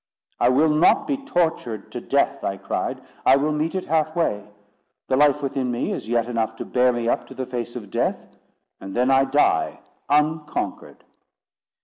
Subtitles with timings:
[0.39, 4.49] "I will not be tortured to death," I cried; "I will meet it half way.
[5.09, 7.91] The life within me is yet enough to bear me up to the face of
[7.91, 8.35] Death,
[8.79, 9.79] and then I die
[10.09, 11.03] unconquered."